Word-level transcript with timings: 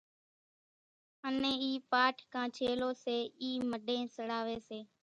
انين 1.25 1.55
اِي 1.65 1.71
پاٺ 1.91 2.15
ڪان 2.33 2.47
ڇيلو 2.57 2.89
سي 3.03 3.17
اِي 3.41 3.51
مڍين 3.71 4.03
سڙاوي 4.15 4.57
سي۔ 4.67 4.79